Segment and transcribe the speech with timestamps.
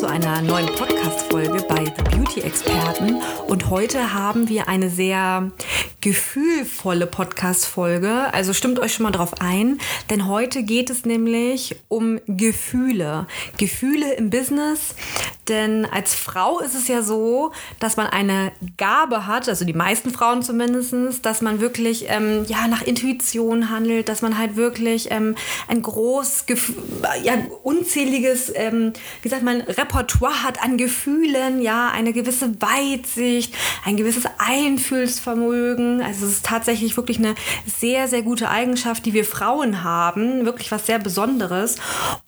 [0.00, 3.20] Zu einer neuen Podcast-Folge bei The Beauty Experten.
[3.48, 5.52] Und heute haben wir eine sehr
[6.00, 8.32] gefühlvolle Podcast-Folge.
[8.32, 9.78] Also stimmt euch schon mal drauf ein,
[10.08, 13.26] denn heute geht es nämlich um Gefühle.
[13.58, 14.94] Gefühle im Business.
[15.50, 20.10] Denn als Frau ist es ja so, dass man eine Gabe hat, also die meisten
[20.10, 20.94] Frauen zumindest,
[21.26, 25.34] dass man wirklich ähm, ja, nach Intuition handelt, dass man halt wirklich ähm,
[25.66, 26.44] ein groß,
[27.24, 28.92] ja, unzähliges, ähm,
[29.22, 36.00] wie sagt man, Repertoire hat an Gefühlen, ja, eine gewisse Weitsicht, ein gewisses Einfühlsvermögen.
[36.00, 37.34] Also es ist tatsächlich wirklich eine
[37.66, 40.44] sehr, sehr gute Eigenschaft, die wir Frauen haben.
[40.44, 41.76] Wirklich was sehr Besonderes.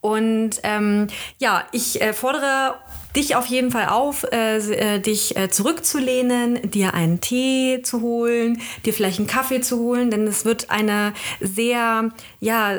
[0.01, 1.07] Und ähm,
[1.39, 2.75] ja, ich äh, fordere
[3.17, 8.61] dich auf jeden Fall auf, äh, äh, dich äh, zurückzulehnen, dir einen Tee zu holen,
[8.85, 12.11] dir vielleicht einen Kaffee zu holen, denn es wird eine sehr,
[12.41, 12.79] ja,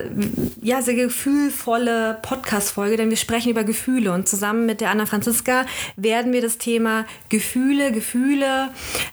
[0.62, 5.66] ja, sehr gefühlvolle Podcast-Folge, denn wir sprechen über Gefühle und zusammen mit der Anna Franziska
[5.95, 8.70] werden wir das Thema Gefühle, Gefühle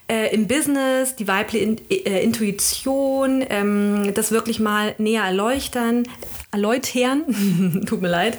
[0.07, 6.07] äh, im Business, die weibliche In äh, Intuition, ähm, das wirklich mal näher erleuchten,
[6.51, 8.37] erläutern, tut mir leid,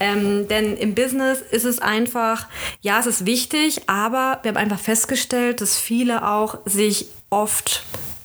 [0.00, 2.46] ähm, denn im Business ist es einfach,
[2.82, 7.84] ja, es ist wichtig, aber wir haben einfach festgestellt, dass viele auch sich oft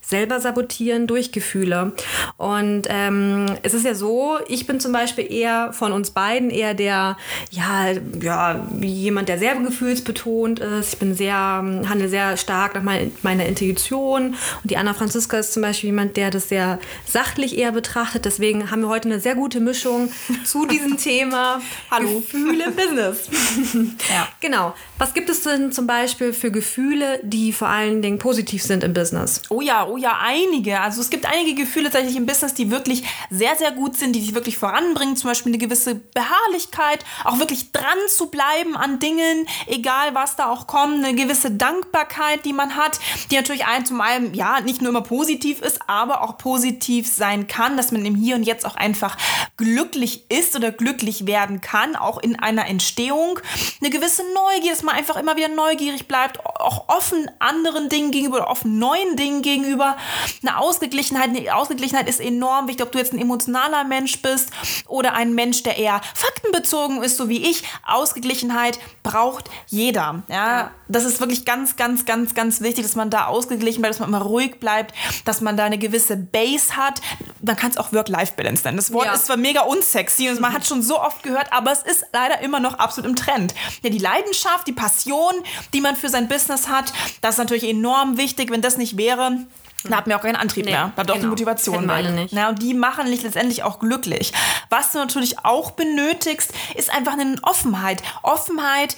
[0.09, 1.93] selber sabotieren durch Gefühle.
[2.37, 6.73] Und ähm, es ist ja so, ich bin zum Beispiel eher von uns beiden eher
[6.73, 7.17] der,
[7.51, 10.93] ja, ja, wie jemand, der sehr gefühlsbetont ist.
[10.93, 12.83] Ich bin sehr, handle sehr stark nach
[13.21, 14.35] meiner Intuition.
[14.63, 18.25] Und die Anna Franziska ist zum Beispiel jemand, der das sehr sachlich eher betrachtet.
[18.25, 20.11] Deswegen haben wir heute eine sehr gute Mischung
[20.43, 21.61] zu diesem Thema.
[21.91, 22.19] Hallo.
[22.19, 23.29] Gefühle Business.
[24.09, 24.27] ja.
[24.39, 24.73] Genau.
[24.99, 28.93] Was gibt es denn zum Beispiel für Gefühle, die vor allen Dingen positiv sind im
[28.93, 29.41] Business?
[29.47, 30.81] Oh ja, oh ja, einige.
[30.81, 34.19] Also es gibt einige Gefühle tatsächlich im Business, die wirklich sehr, sehr gut sind, die
[34.19, 35.15] dich wirklich voranbringen.
[35.15, 40.49] Zum Beispiel eine gewisse Beharrlichkeit, auch wirklich dran zu bleiben an Dingen, egal was da
[40.51, 41.05] auch kommt.
[41.05, 42.99] Eine gewisse Dankbarkeit, die man hat,
[43.31, 47.47] die natürlich ein zum einen, ja, nicht nur immer positiv ist, aber auch positiv sein
[47.47, 49.15] kann, dass man im Hier und Jetzt auch einfach
[49.55, 53.39] glücklich ist oder glücklich werden kann, auch in einer Entstehung.
[53.79, 58.49] Eine gewisse Neugier, dass man einfach immer wieder neugierig bleibt, auch offen anderen Dingen gegenüber,
[58.49, 59.97] offen neuen Dingen gegenüber
[60.41, 64.49] eine Ausgeglichenheit, eine Ausgeglichenheit ist enorm wichtig, ob du jetzt ein emotionaler Mensch bist
[64.87, 67.63] oder ein Mensch, der eher faktenbezogen ist, so wie ich.
[67.85, 70.23] Ausgeglichenheit braucht jeder.
[70.27, 73.99] Ja, das ist wirklich ganz, ganz, ganz, ganz wichtig, dass man da ausgeglichen bleibt, dass
[73.99, 74.93] man immer ruhig bleibt,
[75.25, 77.01] dass man da eine gewisse Base hat.
[77.41, 78.77] Man kann es auch Work-Life-Balance nennen.
[78.77, 79.13] Das Wort ja.
[79.13, 82.41] ist zwar mega unsexy und man hat schon so oft gehört, aber es ist leider
[82.41, 83.53] immer noch absolut im Trend.
[83.83, 85.33] Ja, die Leidenschaft, die Passion,
[85.73, 88.49] die man für sein Business hat, das ist natürlich enorm wichtig.
[88.49, 89.45] Wenn das nicht wäre,
[89.83, 90.93] da hat mir auch keinen Antrieb nee, mehr.
[90.95, 91.31] Da hat auch die genau.
[91.31, 92.31] Motivation weg.
[92.31, 94.31] Ja, und die machen dich letztendlich auch glücklich.
[94.69, 98.01] Was du natürlich auch benötigst, ist einfach eine Offenheit.
[98.23, 98.95] Offenheit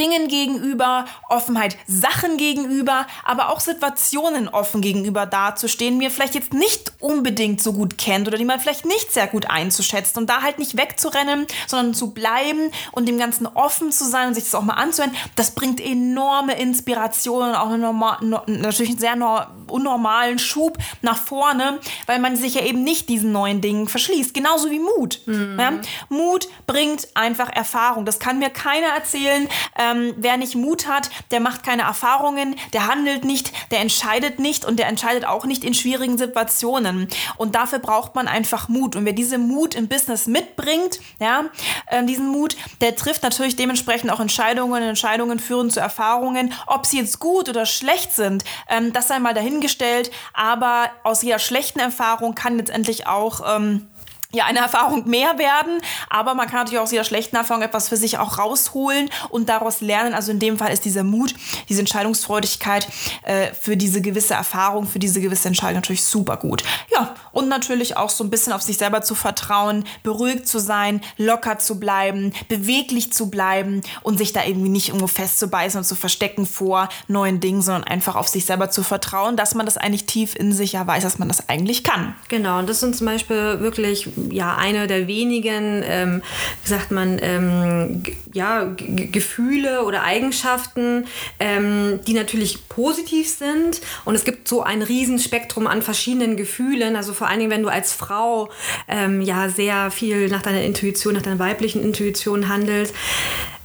[0.00, 6.54] Dingen gegenüber, Offenheit Sachen gegenüber, aber auch Situationen offen gegenüber dazustehen, die man vielleicht jetzt
[6.54, 10.42] nicht unbedingt so gut kennt oder die man vielleicht nicht sehr gut einzuschätzen und da
[10.42, 14.54] halt nicht wegzurennen, sondern zu bleiben und dem Ganzen offen zu sein und sich das
[14.54, 20.38] auch mal anzuhören, das bringt enorme Inspiration und auch einen normal, natürlich einen sehr unnormalen
[20.38, 24.32] Schub nach vorne, weil man sich ja eben nicht diesen neuen Dingen verschließt.
[24.32, 25.20] Genauso wie Mut.
[25.26, 25.58] Mhm.
[25.58, 25.72] Ja?
[26.08, 28.04] Mut bringt einfach Erfahrung.
[28.04, 29.48] Das kann mir keiner erzählen.
[29.90, 34.38] Äh, ähm, wer nicht Mut hat, der macht keine Erfahrungen, der handelt nicht, der entscheidet
[34.38, 37.08] nicht und der entscheidet auch nicht in schwierigen Situationen.
[37.36, 38.96] Und dafür braucht man einfach Mut.
[38.96, 41.44] Und wer diesen Mut im Business mitbringt, ja,
[41.86, 44.82] äh, diesen Mut, der trifft natürlich dementsprechend auch Entscheidungen.
[44.82, 46.52] Entscheidungen führen zu Erfahrungen.
[46.66, 50.10] Ob sie jetzt gut oder schlecht sind, ähm, das sei mal dahingestellt.
[50.34, 53.88] Aber aus jeder schlechten Erfahrung kann letztendlich auch ähm,
[54.32, 57.88] ja, eine Erfahrung mehr werden, aber man kann natürlich auch aus jeder schlechten Erfahrung etwas
[57.88, 60.14] für sich auch rausholen und daraus lernen.
[60.14, 61.34] Also in dem Fall ist dieser Mut,
[61.68, 62.86] diese Entscheidungsfreudigkeit
[63.22, 66.62] äh, für diese gewisse Erfahrung, für diese gewisse Entscheidung natürlich super gut.
[66.92, 71.00] Ja, und natürlich auch so ein bisschen auf sich selber zu vertrauen, beruhigt zu sein,
[71.16, 75.96] locker zu bleiben, beweglich zu bleiben und sich da irgendwie nicht irgendwo festzubeißen und zu
[75.96, 80.06] verstecken vor neuen Dingen, sondern einfach auf sich selber zu vertrauen, dass man das eigentlich
[80.06, 82.14] tief in sich ja weiß, dass man das eigentlich kann.
[82.28, 86.22] Genau, und das sind zum Beispiel wirklich ja eine der wenigen, ähm,
[86.62, 88.02] wie sagt man, ähm,
[88.32, 91.06] ja, Gefühle oder Eigenschaften,
[91.38, 93.80] ähm, die natürlich positiv sind.
[94.04, 96.96] Und es gibt so ein Riesenspektrum an verschiedenen Gefühlen.
[96.96, 98.50] Also vor allen Dingen, wenn du als Frau
[98.88, 102.94] ähm, ja sehr viel nach deiner Intuition, nach deiner weiblichen Intuition handelst.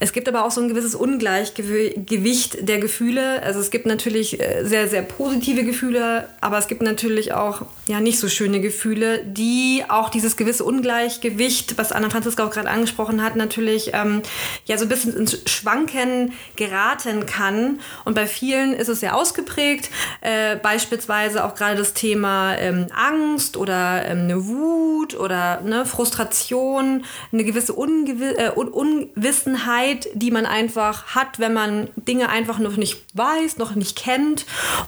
[0.05, 3.41] Es gibt aber auch so ein gewisses Ungleichgewicht der Gefühle.
[3.41, 7.99] Also es gibt natürlich äh, sehr, sehr positive Gefühle, aber es gibt natürlich auch ja
[7.99, 13.23] nicht so schöne Gefühle, die auch dieses gewisse Ungleichgewicht, was Anna Franziska auch gerade angesprochen
[13.23, 14.21] hat, natürlich ähm,
[14.65, 17.79] ja so ein bisschen ins Schwanken geraten kann.
[18.03, 19.89] Und bei vielen ist es sehr ausgeprägt.
[20.21, 27.05] Äh, beispielsweise auch gerade das Thema ähm, Angst oder ähm, eine Wut oder ne, Frustration,
[27.33, 32.59] eine gewisse Ungewi äh, Un Unwissenheit Zeit, die man einfach hat, wenn man Dinge einfach
[32.59, 34.45] noch nicht weiß, noch nicht kennt.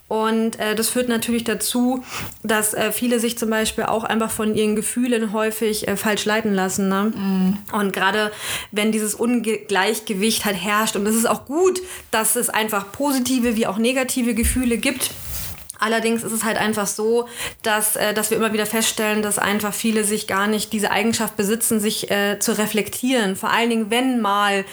[0.08, 2.04] Und äh, das führt natürlich dazu,
[2.44, 6.54] dass äh, viele sich zum Beispiel auch einfach von ihren Gefühlen häufig äh, falsch leiten
[6.54, 6.90] lassen.
[6.90, 7.12] Ne?
[7.16, 7.58] Mhm.
[7.74, 8.32] Und gerade
[8.72, 11.82] wenn dieses Ungleichgewicht halt herrscht, und es ist auch gut,
[12.12, 15.12] dass es einfach positive wie auch negative Gefühle gibt,
[15.80, 17.28] Allerdings ist es halt einfach so,
[17.62, 21.38] dass, äh, dass wir immer wieder feststellen, dass einfach viele sich gar nicht diese Eigenschaft
[21.38, 23.36] besitzen, sich äh, zu reflektieren.
[23.36, 24.66] Vor allen Dingen, wenn mal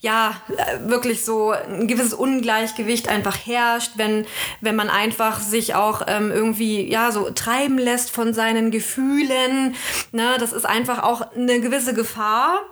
[0.00, 4.26] ja äh, wirklich so ein gewisses Ungleichgewicht einfach herrscht, wenn,
[4.60, 9.74] wenn man einfach sich auch ähm, irgendwie ja so treiben lässt von seinen Gefühlen.
[10.12, 10.36] Ne?
[10.38, 12.62] Das ist einfach auch eine gewisse Gefahr,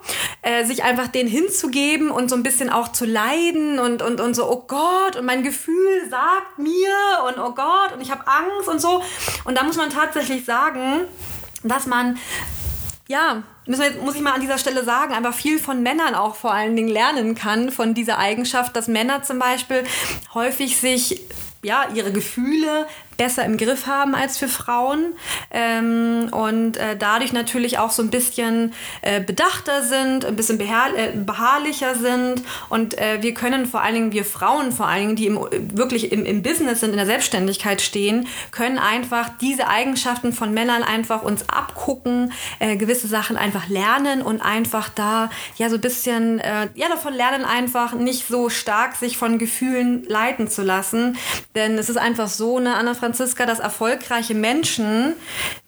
[0.43, 4.35] äh, sich einfach denen hinzugeben und so ein bisschen auch zu leiden und, und, und
[4.35, 6.95] so, oh Gott, und mein Gefühl sagt mir
[7.29, 9.03] und oh Gott Gott und ich habe Angst und so.
[9.45, 11.03] Und da muss man tatsächlich sagen,
[11.63, 12.19] dass man
[13.07, 16.75] ja, muss ich mal an dieser Stelle sagen, einfach viel von Männern auch vor allen
[16.75, 19.85] Dingen lernen kann, von dieser Eigenschaft, dass Männer zum Beispiel
[20.33, 21.21] häufig sich
[21.63, 22.87] ja, ihre Gefühle
[23.17, 25.15] besser im Griff haben als für Frauen.
[25.51, 28.73] Ähm, und äh, dadurch natürlich auch so ein bisschen
[29.03, 32.43] äh, bedachter sind, ein bisschen äh, beharrlicher sind.
[32.69, 35.39] Und äh, wir können vor allen Dingen, wir Frauen vor allen Dingen, die im,
[35.77, 40.83] wirklich im, im Business sind, in der Selbstständigkeit stehen, können einfach diese Eigenschaften von Männern
[40.83, 46.41] einfach uns abgucken, äh, gewisse Sachen einfach lernen und einfach da ja so ein bisschen,
[46.41, 51.17] äh, ja davon lernen einfach nicht so stark sich von Gefühlen leiten zu lassen,
[51.55, 55.15] denn es ist einfach so, eine Anna Franziska, dass erfolgreiche Menschen,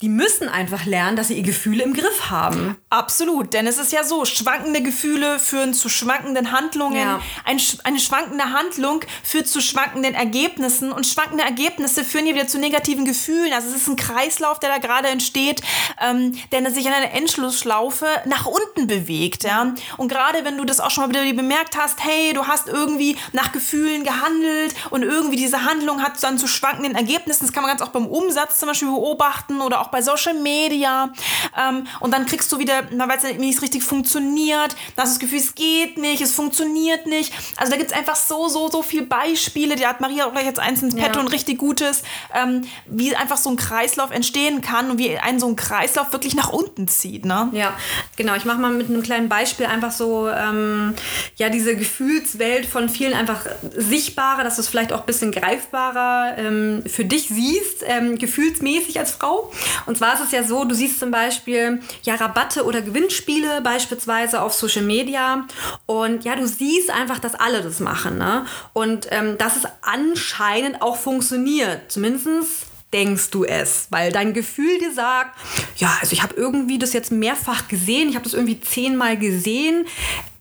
[0.01, 2.79] die müssen einfach lernen, dass sie ihre Gefühle im Griff haben.
[2.89, 6.97] Absolut, denn es ist ja so, schwankende Gefühle führen zu schwankenden Handlungen.
[6.97, 7.21] Ja.
[7.45, 12.59] Ein, eine schwankende Handlung führt zu schwankenden Ergebnissen und schwankende Ergebnisse führen ja wieder zu
[12.59, 13.53] negativen Gefühlen.
[13.53, 15.61] Also es ist ein Kreislauf, der da gerade entsteht,
[16.03, 19.45] ähm, der sich in einer Endschlussschlaufe nach unten bewegt.
[19.45, 19.75] Ja?
[19.99, 23.19] Und gerade wenn du das auch schon mal wieder bemerkt hast, hey, du hast irgendwie
[23.33, 27.63] nach Gefühlen gehandelt und irgendwie diese Handlung hat dann zu schwankenden Ergebnissen Ergebnissen, das kann
[27.63, 31.11] man ganz auch beim Umsatz zum Beispiel beobachten oder auch bei Social Media.
[31.59, 35.19] Ähm, und dann kriegst du wieder, weil es nicht richtig funktioniert, dann hast du das
[35.19, 37.33] Gefühl, es geht nicht, es funktioniert nicht.
[37.57, 39.75] Also da gibt es einfach so, so, so viele Beispiele.
[39.77, 41.21] Da hat Maria auch gleich jetzt eins ins Petto ja.
[41.21, 42.03] und richtig Gutes,
[42.35, 46.35] ähm, wie einfach so ein Kreislauf entstehen kann und wie einen so ein Kreislauf wirklich
[46.35, 47.25] nach unten zieht.
[47.25, 47.49] Ne?
[47.53, 47.73] Ja,
[48.17, 48.35] genau.
[48.35, 50.95] Ich mache mal mit einem kleinen Beispiel einfach so, ähm,
[51.37, 53.41] ja, diese Gefühlswelt von vielen einfach
[53.75, 58.99] sichtbarer, dass es vielleicht auch ein bisschen greifbarer ähm, für dich dich siehst, ähm, gefühlsmäßig
[58.99, 59.53] als Frau.
[59.87, 64.43] Und zwar ist es ja so, du siehst zum Beispiel ja Rabatte oder Gewinnspiele beispielsweise
[64.43, 65.47] auf Social Media
[65.87, 68.19] und ja, du siehst einfach, dass alle das machen.
[68.19, 68.47] Ne?
[68.73, 71.91] Und ähm, dass es anscheinend auch funktioniert.
[71.91, 73.89] Zumindest denkst du es?
[73.91, 75.37] Weil dein Gefühl dir sagt,
[75.77, 79.87] ja, also ich habe irgendwie das jetzt mehrfach gesehen, ich habe das irgendwie zehnmal gesehen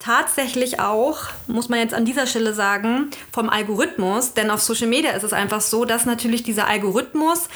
[0.06, 4.34] tatsächlich auch, muss man jetzt an dieser Stelle sagen, vom Algorithmus.
[4.34, 7.50] Denn auf Social Media ist es einfach so, dass natürlich dieser Algorithmus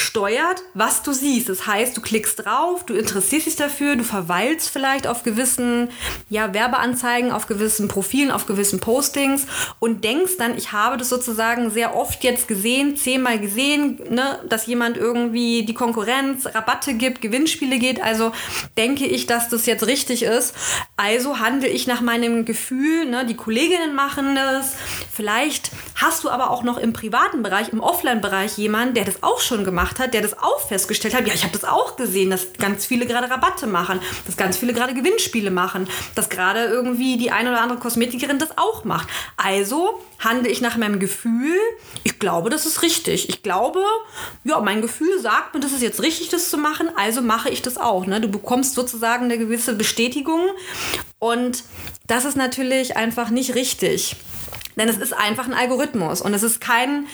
[0.00, 1.48] steuert, was du siehst.
[1.48, 5.88] Das heißt, du klickst drauf, du interessierst dich dafür, du verweilst vielleicht auf gewissen
[6.28, 9.46] ja, Werbeanzeigen, auf gewissen Profilen, auf gewissen Postings
[9.78, 14.66] und denkst dann, ich habe das sozusagen sehr oft jetzt gesehen, zehnmal gesehen, ne, dass
[14.66, 18.02] jemand irgendwie die Konkurrenz Rabatte gibt, Gewinnspiele geht.
[18.02, 18.32] Also
[18.76, 20.54] denke ich, dass das jetzt richtig ist.
[20.96, 24.74] Also handle ich nach meinem Gefühl, ne, die Kolleginnen machen das.
[25.12, 29.40] Vielleicht hast du aber auch noch im privaten Bereich, im Offline-Bereich jemanden, der das auch
[29.40, 31.26] schon gemacht hat, der das auch festgestellt hat.
[31.26, 34.72] Ja, ich habe das auch gesehen, dass ganz viele gerade Rabatte machen, dass ganz viele
[34.72, 39.08] gerade Gewinnspiele machen, dass gerade irgendwie die eine oder andere Kosmetikerin das auch macht.
[39.36, 41.56] Also handle ich nach meinem Gefühl.
[42.04, 43.28] Ich glaube, das ist richtig.
[43.28, 43.82] Ich glaube,
[44.44, 47.62] ja, mein Gefühl sagt mir, das ist jetzt richtig, das zu machen, also mache ich
[47.62, 48.06] das auch.
[48.06, 48.20] Ne?
[48.20, 50.42] Du bekommst sozusagen eine gewisse Bestätigung
[51.18, 51.64] und
[52.06, 54.16] das ist natürlich einfach nicht richtig.
[54.80, 57.04] Denn es ist einfach ein Algorithmus und es ist kein,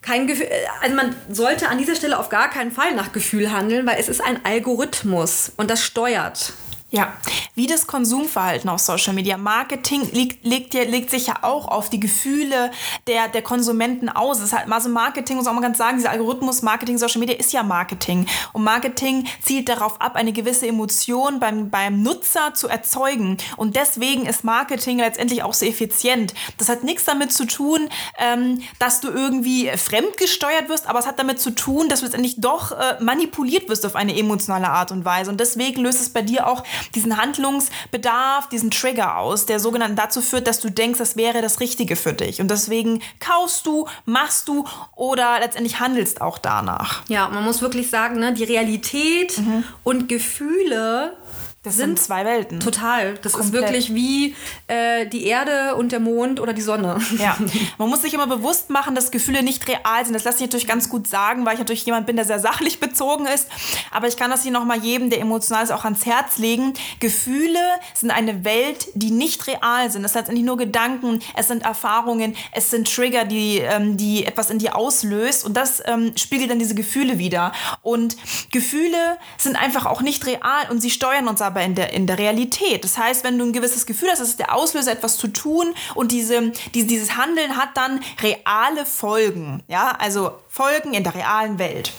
[0.00, 0.46] kein Gefühl,
[0.80, 4.08] also man sollte an dieser Stelle auf gar keinen Fall nach Gefühl handeln, weil es
[4.08, 6.52] ist ein Algorithmus und das steuert.
[6.92, 7.12] Ja,
[7.54, 9.36] wie das Konsumverhalten auf Social Media.
[9.36, 12.72] Marketing liegt, legt, legt sich ja auch auf die Gefühle
[13.06, 14.38] der, der Konsumenten aus.
[14.38, 17.36] Es ist halt, also Marketing, muss auch mal ganz sagen, dieser Algorithmus Marketing, Social Media
[17.36, 18.26] ist ja Marketing.
[18.52, 23.36] Und Marketing zielt darauf ab, eine gewisse Emotion beim, beim Nutzer zu erzeugen.
[23.56, 26.34] Und deswegen ist Marketing letztendlich auch so effizient.
[26.58, 31.20] Das hat nichts damit zu tun, ähm, dass du irgendwie fremdgesteuert wirst, aber es hat
[31.20, 35.04] damit zu tun, dass du letztendlich doch äh, manipuliert wirst auf eine emotionale Art und
[35.04, 35.30] Weise.
[35.30, 40.20] Und deswegen löst es bei dir auch diesen Handlungsbedarf, diesen Trigger aus, der sogenannten dazu
[40.20, 42.40] führt, dass du denkst, das wäre das Richtige für dich.
[42.40, 44.64] Und deswegen kaufst du, machst du
[44.96, 47.02] oder letztendlich handelst auch danach.
[47.08, 49.64] Ja, man muss wirklich sagen, ne, die Realität mhm.
[49.84, 51.16] und Gefühle
[51.62, 52.58] das sind, sind zwei Welten.
[52.58, 53.18] Total.
[53.20, 53.64] Das Komplett.
[53.64, 54.34] ist wirklich wie
[54.66, 56.98] äh, die Erde und der Mond oder die Sonne.
[57.18, 57.36] Ja.
[57.76, 60.14] Man muss sich immer bewusst machen, dass Gefühle nicht real sind.
[60.14, 62.80] Das lasse ich natürlich ganz gut sagen, weil ich natürlich jemand bin, der sehr sachlich
[62.80, 63.46] bezogen ist.
[63.90, 66.72] Aber ich kann das hier nochmal jedem, der emotional ist, auch ans Herz legen.
[66.98, 67.60] Gefühle
[67.92, 70.02] sind eine Welt, die nicht real sind.
[70.02, 74.48] Das sind nicht nur Gedanken, es sind Erfahrungen, es sind Trigger, die, ähm, die etwas
[74.48, 75.44] in dir auslöst.
[75.44, 77.52] Und das ähm, spiegelt dann diese Gefühle wieder.
[77.82, 78.16] Und
[78.50, 82.18] Gefühle sind einfach auch nicht real und sie steuern uns aber in der, in der
[82.18, 82.84] Realität.
[82.84, 85.74] Das heißt, wenn du ein gewisses Gefühl hast, das ist der Auslöser, etwas zu tun
[85.94, 89.62] und diese, die, dieses Handeln hat dann reale Folgen.
[89.68, 91.92] Ja, also Folgen in der realen Welt.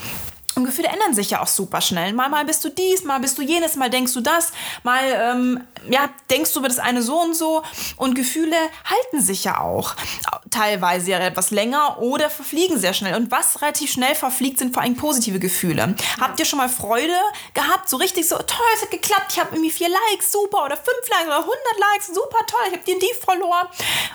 [0.56, 2.14] Und Gefühle ändern sich ja auch super schnell.
[2.14, 4.52] Mal, mal bist du dies, mal bist du jenes, mal denkst du das,
[4.84, 7.64] mal ähm, ja, denkst du über das eine so und so.
[7.96, 9.96] Und Gefühle halten sich ja auch
[10.50, 13.16] teilweise ja etwas länger oder verfliegen sehr schnell.
[13.16, 15.96] Und was relativ schnell verfliegt, sind vor allem positive Gefühle.
[15.98, 16.22] Ja.
[16.22, 17.16] Habt ihr schon mal Freude
[17.54, 17.90] gehabt?
[17.90, 21.10] So richtig so, toll, es hat geklappt, ich habe irgendwie vier Likes, super, oder fünf
[21.10, 23.68] Likes oder 100 Likes, super toll, ich habe den die verloren.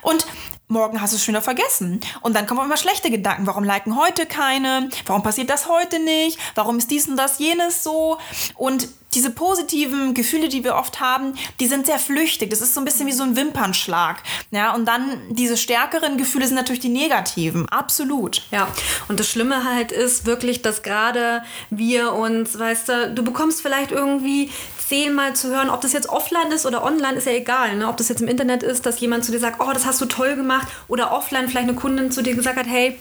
[0.03, 0.27] Und
[0.69, 2.01] morgen hast du es schon wieder vergessen.
[2.23, 3.47] Und dann kommen immer schlechte Gedanken.
[3.47, 4.89] Warum liken heute keine?
[5.07, 6.39] Warum passiert das heute nicht?
[6.55, 8.19] Warum ist dies und das jenes so?
[8.57, 12.51] Und diese positiven Gefühle, die wir oft haben, die sind sehr flüchtig.
[12.51, 14.23] Das ist so ein bisschen wie so ein Wimpernschlag.
[14.51, 17.67] Ja, und dann diese stärkeren Gefühle sind natürlich die negativen.
[17.71, 18.43] Absolut.
[18.51, 18.69] Ja,
[19.09, 23.91] und das Schlimme halt ist wirklich, dass gerade wir uns, weißt du, du bekommst vielleicht
[23.91, 24.51] irgendwie
[24.89, 27.77] zehnmal zu hören, ob das jetzt offline ist oder online, ist ja egal.
[27.77, 27.89] Ne?
[27.89, 30.07] Ob das jetzt im Internet ist, dass jemand zu dir sagt, oh, das hast du
[30.07, 30.69] toll gemacht.
[30.89, 32.99] Oder offline vielleicht eine Kundin zu dir gesagt hat, hey,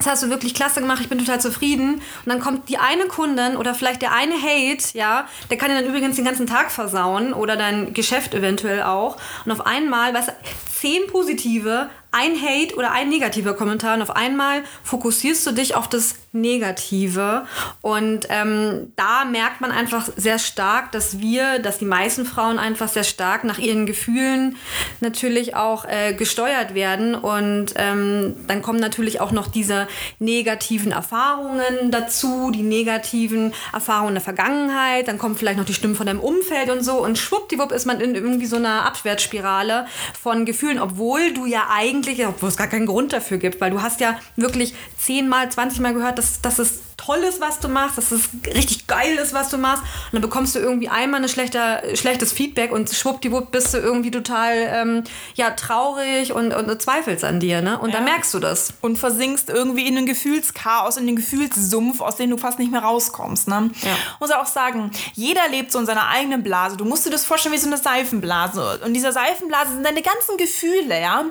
[0.00, 1.94] das hast du wirklich klasse gemacht, ich bin total zufrieden.
[1.94, 5.76] Und dann kommt die eine Kundin oder vielleicht der eine Hate, ja, der kann dir
[5.76, 9.18] dann übrigens den ganzen Tag versauen oder dein Geschäft eventuell auch.
[9.44, 10.32] Und auf einmal, weißt du,
[10.80, 15.86] zehn positive, ein Hate oder ein negativer Kommentar und auf einmal fokussierst du dich auf
[15.86, 17.46] das Negative.
[17.82, 22.88] Und ähm, da merkt man einfach sehr stark, dass wir, dass die meisten Frauen einfach
[22.88, 24.56] sehr stark nach ihren Gefühlen
[25.00, 27.14] natürlich auch äh, gesteuert werden.
[27.14, 34.22] Und ähm, dann kommen natürlich auch noch diese negativen Erfahrungen dazu, die negativen Erfahrungen der
[34.22, 37.02] Vergangenheit, dann kommen vielleicht noch die Stimmen von deinem Umfeld und so.
[37.02, 39.86] Und schwuppdiwupp ist man in irgendwie so einer Abwärtsspirale
[40.20, 43.82] von Gefühlen, obwohl du ja eigentlich obwohl es gar keinen Grund dafür gibt, weil du
[43.82, 48.10] hast ja wirklich zehnmal, zwanzigmal gehört, dass, dass es toll ist, was du machst, dass
[48.12, 49.82] es richtig geil ist, was du machst.
[49.82, 54.10] Und dann bekommst du irgendwie einmal ein schlechter, schlechtes Feedback und schwuppdiwupp bist du irgendwie
[54.10, 55.04] total ähm,
[55.34, 57.62] ja, traurig und, und zweifelst an dir.
[57.62, 57.78] Ne?
[57.78, 57.96] Und ja.
[57.96, 58.74] dann merkst du das.
[58.80, 62.82] Und versinkst irgendwie in den Gefühlschaos, in den Gefühlssumpf, aus dem du fast nicht mehr
[62.82, 63.48] rauskommst.
[63.48, 63.70] Ne?
[63.82, 63.96] Ja.
[64.20, 66.76] Muss auch sagen, jeder lebt so in seiner eigenen Blase.
[66.76, 68.80] Du musst dir das vorstellen wie so eine Seifenblase.
[68.84, 71.24] Und dieser Seifenblase sind deine ganzen Gefühle, ja.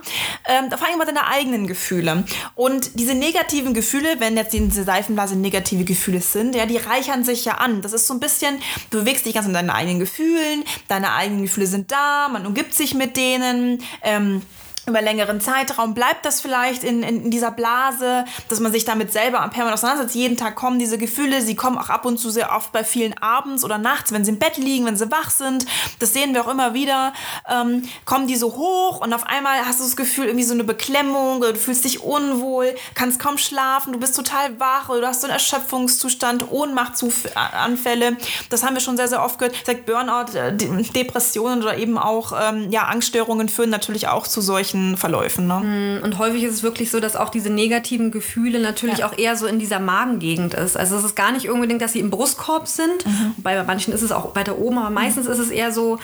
[0.45, 2.23] Ähm, vor allem mal deine eigenen Gefühle.
[2.55, 7.23] Und diese negativen Gefühle, wenn jetzt diese Seifenblase negativ negative Gefühle sind, ja, die reichern
[7.23, 7.81] sich ja an.
[7.81, 11.43] Das ist so ein bisschen, du bewegst dich ganz in deinen eigenen Gefühlen, deine eigenen
[11.43, 13.83] Gefühle sind da, man umgibt sich mit denen.
[14.01, 14.41] Ähm,
[14.89, 19.11] über längeren Zeitraum bleibt das vielleicht in, in, in, dieser Blase, dass man sich damit
[19.11, 20.15] selber permanent auseinandersetzt.
[20.15, 23.17] Jeden Tag kommen diese Gefühle, sie kommen auch ab und zu sehr oft bei vielen
[23.21, 25.65] abends oder nachts, wenn sie im Bett liegen, wenn sie wach sind.
[25.99, 27.13] Das sehen wir auch immer wieder.
[27.49, 30.63] Ähm, kommen die so hoch und auf einmal hast du das Gefühl, irgendwie so eine
[30.63, 35.21] Beklemmung du fühlst dich unwohl, kannst kaum schlafen, du bist total wach oder du hast
[35.21, 38.17] so einen Erschöpfungszustand, Ohnmachtsanfälle.
[38.49, 39.55] Das haben wir schon sehr, sehr oft gehört.
[39.65, 44.78] Sagt Burnout, äh, Depressionen oder eben auch ähm, ja, Angststörungen führen natürlich auch zu solchen
[44.79, 45.47] negativen Verläufen.
[45.47, 45.99] Ne?
[45.99, 49.07] Mm, und häufig ist es wirklich so, dass auch diese negativen Gefühle natürlich ja.
[49.07, 50.77] auch eher so in dieser Magengegend ist.
[50.77, 53.05] Also es ist gar nicht unbedingt, dass sie im Brustkorb sind.
[53.05, 53.35] Mhm.
[53.37, 55.33] Bei manchen ist es auch weiter oben, aber meistens mhm.
[55.33, 55.99] ist es eher so,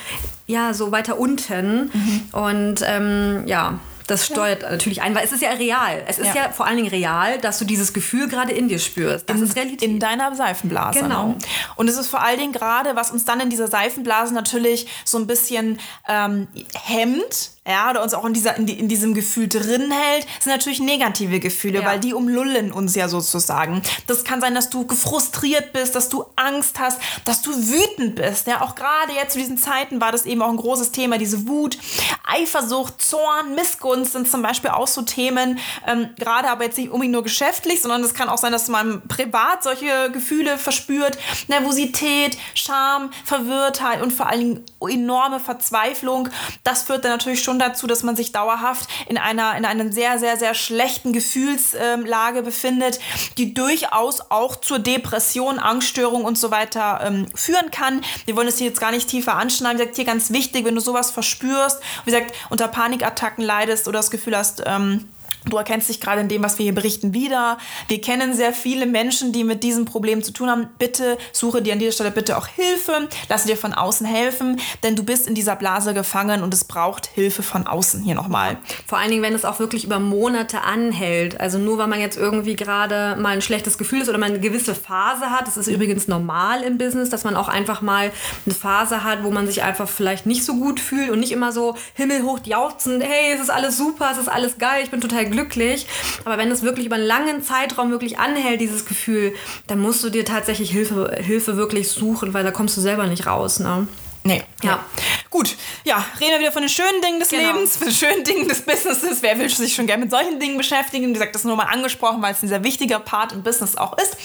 [0.47, 1.91] ja, so weiter unten.
[1.93, 2.21] Mhm.
[2.31, 4.69] Und ähm, ja, Das steuert ja.
[4.69, 6.03] natürlich ein, weil es ist ja real.
[6.07, 6.43] Es ist ja.
[6.43, 6.51] ja.
[6.51, 9.29] vor allen Dingen real, dass du dieses Gefühl gerade in dir spürst.
[9.29, 9.89] Das in, ist Realität.
[9.89, 10.99] In deiner Seifenblase.
[10.99, 11.29] Genau.
[11.29, 11.37] Ne?
[11.75, 15.17] Und es ist vor allen Dingen gerade, was uns dann in dieser Seifenblase natürlich so
[15.17, 16.47] ein bisschen ähm,
[16.83, 20.51] hemmt, ja, oder uns auch in, dieser, in, die, in diesem Gefühl drin hält, sind
[20.51, 21.85] natürlich negative Gefühle, ja.
[21.85, 23.81] weil die umlullen uns ja sozusagen.
[24.05, 28.45] Das kann sein, dass du gefrustriert bist, dass du Angst hast, dass du wütend bist.
[28.45, 31.47] Ja, auch gerade jetzt zu diesen Zeiten war das eben auch ein großes Thema, diese
[31.47, 31.77] Wut,
[32.23, 35.57] Eifersucht, Zorn, Missgunst sind zum Beispiel auch so Themen,
[35.87, 39.01] ähm, gerade aber jetzt nicht unbedingt nur geschäftlich, sondern es kann auch sein, dass man
[39.07, 41.17] privat solche Gefühle verspürt.
[41.47, 46.29] Nervosität, Scham, Verwirrtheit und vor allen Dingen enorme Verzweiflung.
[46.63, 50.19] Das führt dann natürlich schon dazu, dass man sich dauerhaft in einer, in einer sehr,
[50.19, 52.99] sehr, sehr schlechten Gefühlslage befindet,
[53.37, 58.01] die durchaus auch zur Depression, Angststörung und so weiter ähm, führen kann.
[58.25, 59.79] Wir wollen es hier jetzt gar nicht tiefer anschneiden.
[59.79, 63.99] Wie gesagt, hier ganz wichtig, wenn du sowas verspürst, wie gesagt, unter Panikattacken leidest oder
[63.99, 65.07] das Gefühl hast, ähm,
[65.49, 67.57] Du erkennst dich gerade in dem, was wir hier berichten, wieder.
[67.87, 70.67] Wir kennen sehr viele Menschen, die mit diesem Problem zu tun haben.
[70.79, 73.07] Bitte suche dir an dieser Stelle bitte auch Hilfe.
[73.29, 77.07] Lass dir von außen helfen, denn du bist in dieser Blase gefangen und es braucht
[77.07, 78.57] Hilfe von außen hier nochmal.
[78.87, 81.39] Vor allen Dingen, wenn es auch wirklich über Monate anhält.
[81.39, 84.39] Also nur weil man jetzt irgendwie gerade mal ein schlechtes Gefühl ist oder man eine
[84.39, 85.47] gewisse Phase hat.
[85.47, 88.11] Das ist übrigens normal im Business, dass man auch einfach mal
[88.45, 91.51] eine Phase hat, wo man sich einfach vielleicht nicht so gut fühlt und nicht immer
[91.51, 95.25] so himmelhoch jauchzend, hey, es ist alles super, es ist alles geil, ich bin total
[95.35, 95.87] glücklich.
[96.23, 99.33] Aber wenn es wirklich über einen langen Zeitraum wirklich anhält, dieses Gefühl,
[99.67, 103.27] dann musst du dir tatsächlich Hilfe, Hilfe wirklich suchen, weil da kommst du selber nicht
[103.27, 103.59] raus.
[103.59, 103.87] Ne?
[104.25, 104.43] Nee.
[104.63, 104.83] Ja.
[105.29, 105.55] Gut.
[105.83, 107.53] Ja, reden wir wieder von den schönen Dingen des genau.
[107.53, 109.21] Lebens, von den schönen Dingen des Businesses.
[109.21, 111.09] Wer will sich schon gerne mit solchen Dingen beschäftigen?
[111.09, 113.77] Wie gesagt, das ist nur mal angesprochen, weil es ein sehr wichtiger Part im Business
[113.77, 114.17] auch ist.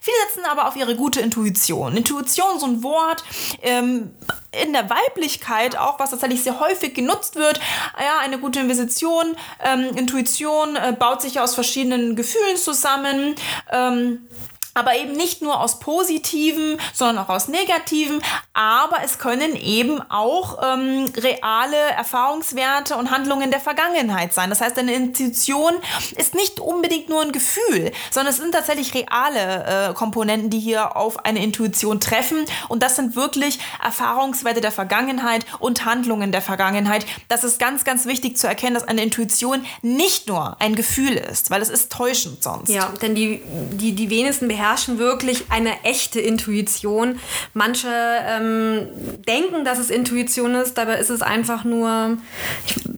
[0.00, 1.96] Viele setzen aber auf ihre gute Intuition.
[1.96, 3.24] Intuition, so ein Wort,
[3.62, 4.14] ähm,
[4.52, 7.58] in der Weiblichkeit auch, was tatsächlich sehr häufig genutzt wird.
[7.98, 13.34] Ja, eine gute Investition, ähm, Intuition äh, baut sich aus verschiedenen Gefühlen zusammen.
[13.72, 14.28] Ähm,
[14.74, 18.22] aber eben nicht nur aus positiven, sondern auch aus negativen.
[18.52, 24.50] Aber es können eben auch ähm, reale Erfahrungswerte und Handlungen der Vergangenheit sein.
[24.50, 25.74] Das heißt, eine Intuition
[26.16, 30.96] ist nicht unbedingt nur ein Gefühl, sondern es sind tatsächlich reale äh, Komponenten, die hier
[30.96, 32.44] auf eine Intuition treffen.
[32.68, 37.06] Und das sind wirklich Erfahrungswerte der Vergangenheit und Handlungen der Vergangenheit.
[37.28, 41.50] Das ist ganz, ganz wichtig zu erkennen, dass eine Intuition nicht nur ein Gefühl ist,
[41.50, 42.68] weil es ist täuschend sonst.
[42.68, 47.18] Ja, denn die, die, die wenigsten beherrschen beherrschen wirklich eine echte Intuition.
[47.54, 48.88] Manche ähm,
[49.26, 52.18] denken, dass es Intuition ist, dabei ist es einfach nur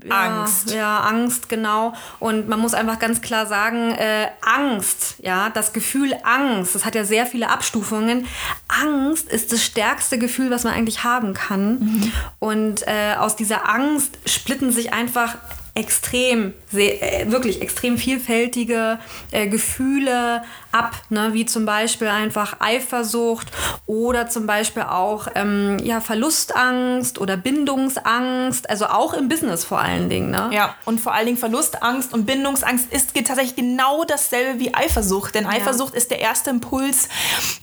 [0.04, 0.72] ja, Angst.
[0.72, 1.94] Ja, Angst, genau.
[2.18, 6.96] Und man muss einfach ganz klar sagen, äh, Angst, ja, das Gefühl Angst, das hat
[6.96, 8.26] ja sehr viele Abstufungen.
[8.66, 11.78] Angst ist das stärkste Gefühl, was man eigentlich haben kann.
[11.78, 12.12] Mhm.
[12.40, 15.36] Und äh, aus dieser Angst splitten sich einfach
[15.74, 18.98] extrem, sehr, äh, wirklich extrem vielfältige
[19.30, 21.30] äh, Gefühle ab, ne?
[21.32, 23.46] wie zum Beispiel einfach Eifersucht
[23.86, 30.10] oder zum Beispiel auch ähm, ja, Verlustangst oder Bindungsangst, also auch im Business vor allen
[30.10, 30.30] Dingen.
[30.30, 30.50] Ne?
[30.52, 35.46] Ja, und vor allen Dingen Verlustangst und Bindungsangst ist tatsächlich genau dasselbe wie Eifersucht, denn
[35.46, 35.98] Eifersucht ja.
[35.98, 37.08] ist der erste Impuls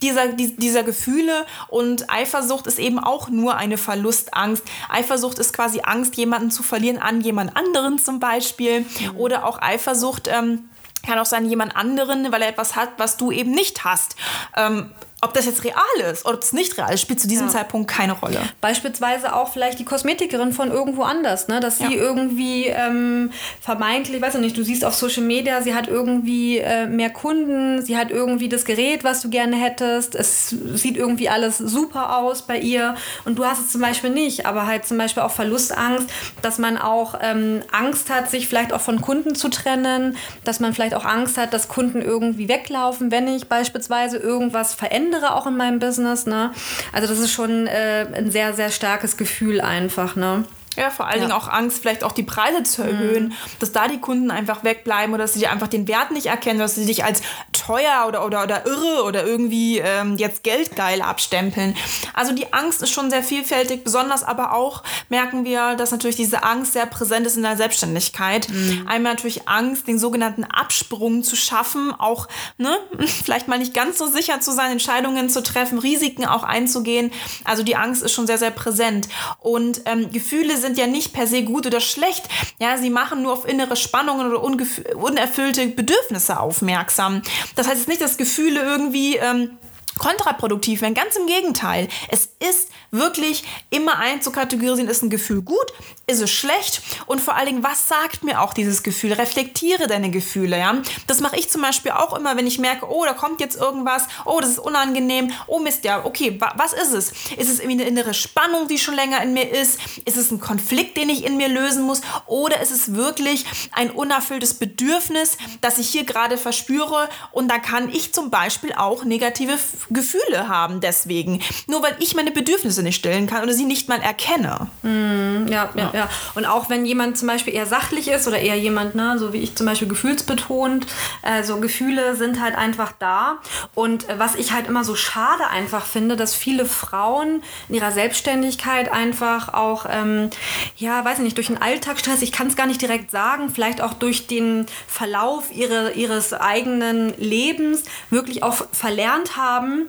[0.01, 4.63] dieser, dieser Gefühle und Eifersucht ist eben auch nur eine Verlustangst.
[4.87, 9.17] Eifersucht ist quasi Angst, jemanden zu verlieren an jemand anderen zum Beispiel mhm.
[9.17, 10.27] oder auch Eifersucht.
[10.27, 10.69] Ähm,
[11.05, 14.17] kann auch sein, jemand anderen, weil er etwas hat, was du eben nicht hast.
[14.57, 17.47] Ähm, ob das jetzt real ist oder ob es nicht real ist, spielt zu diesem
[17.47, 17.53] ja.
[17.53, 18.39] Zeitpunkt keine Rolle.
[18.61, 21.59] Beispielsweise auch vielleicht die Kosmetikerin von irgendwo anders, ne?
[21.59, 22.01] dass sie ja.
[22.01, 26.85] irgendwie ähm, vermeintlich, weiß ich nicht, du siehst auf Social Media, sie hat irgendwie äh,
[26.87, 31.57] mehr Kunden, sie hat irgendwie das Gerät, was du gerne hättest, es sieht irgendwie alles
[31.57, 35.23] super aus bei ihr und du hast es zum Beispiel nicht, aber halt zum Beispiel
[35.23, 36.09] auch Verlustangst,
[36.41, 40.73] dass man auch ähm, Angst hat, sich vielleicht auch von Kunden zu trennen, dass man
[40.73, 45.47] vielleicht auch Angst hat, dass Kunden irgendwie weglaufen, wenn ich beispielsweise irgendwas verändere ändere auch
[45.47, 46.25] in meinem Business.
[46.25, 46.51] Ne?
[46.91, 50.15] Also das ist schon äh, ein sehr, sehr starkes Gefühl einfach.
[50.15, 50.45] Ne?
[50.79, 51.27] Ja, vor allen ja.
[51.27, 53.33] Dingen auch Angst, vielleicht auch die Preise zu erhöhen, mhm.
[53.59, 56.75] dass da die Kunden einfach wegbleiben oder dass sie einfach den Wert nicht erkennen, dass
[56.75, 61.75] sie dich als teuer oder, oder, oder irre oder irgendwie ähm, jetzt geldgeil abstempeln.
[62.13, 66.43] Also die Angst ist schon sehr vielfältig, besonders aber auch merken wir, dass natürlich diese
[66.43, 68.47] Angst sehr präsent ist in der Selbstständigkeit.
[68.49, 68.87] Mhm.
[68.87, 72.77] Einmal natürlich Angst, den sogenannten Absprung zu schaffen, auch ne,
[73.23, 77.11] vielleicht mal nicht ganz so sicher zu sein, Entscheidungen zu treffen, Risiken auch einzugehen.
[77.43, 79.09] Also die Angst ist schon sehr, sehr präsent.
[79.39, 82.25] Und ähm, Gefühle sind sind ja nicht per se gut oder schlecht.
[82.59, 87.23] Ja, sie machen nur auf innere Spannungen oder unerfüllte Bedürfnisse aufmerksam.
[87.55, 89.57] Das heißt jetzt nicht, dass Gefühle irgendwie ähm,
[89.97, 90.93] kontraproduktiv werden.
[90.93, 91.87] Ganz im Gegenteil.
[92.09, 95.73] Es ist wirklich immer einzukategorisieren, ist ein Gefühl gut,
[96.07, 99.13] ist es schlecht und vor allen Dingen, was sagt mir auch dieses Gefühl?
[99.13, 100.81] Reflektiere deine Gefühle, ja.
[101.07, 104.07] Das mache ich zum Beispiel auch immer, wenn ich merke, oh, da kommt jetzt irgendwas,
[104.25, 107.11] oh, das ist unangenehm, oh Mist, ja, okay, wa was ist es?
[107.37, 109.79] Ist es irgendwie eine innere Spannung, die schon länger in mir ist?
[110.05, 112.01] Ist es ein Konflikt, den ich in mir lösen muss?
[112.25, 117.09] Oder ist es wirklich ein unerfülltes Bedürfnis, das ich hier gerade verspüre?
[117.31, 119.57] Und da kann ich zum Beispiel auch negative
[119.89, 121.41] Gefühle haben deswegen.
[121.67, 124.67] Nur weil ich meine Bedürfnisse nicht stillen kann oder sie nicht mal erkenne.
[124.83, 126.09] Mm, ja, ja, ja.
[126.35, 129.37] Und auch wenn jemand zum Beispiel eher sachlich ist oder eher jemand, ne, so wie
[129.37, 130.87] ich zum Beispiel gefühlsbetont,
[131.21, 133.39] äh, so Gefühle sind halt einfach da.
[133.75, 138.91] Und was ich halt immer so schade einfach finde, dass viele Frauen in ihrer Selbstständigkeit
[138.91, 140.29] einfach auch, ähm,
[140.77, 143.81] ja, weiß ich nicht, durch den Alltagsstress, ich kann es gar nicht direkt sagen, vielleicht
[143.81, 149.87] auch durch den Verlauf ihre, ihres eigenen Lebens wirklich auch verlernt haben,